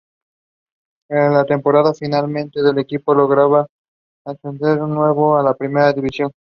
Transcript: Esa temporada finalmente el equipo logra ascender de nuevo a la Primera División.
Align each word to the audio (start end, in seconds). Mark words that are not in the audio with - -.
Esa 1.11 1.45
temporada 1.45 1.93
finalmente 1.93 2.59
el 2.59 2.75
equipo 2.79 3.13
logra 3.13 3.67
ascender 4.25 4.79
de 4.79 4.87
nuevo 4.87 5.37
a 5.37 5.43
la 5.43 5.53
Primera 5.53 5.93
División. 5.93 6.31